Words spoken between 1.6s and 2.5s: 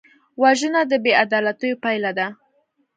پایله ده